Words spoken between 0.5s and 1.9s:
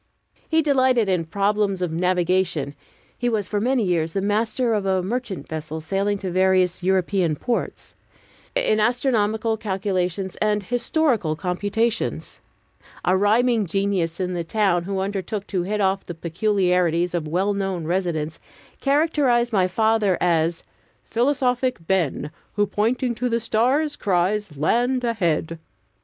delighted in problems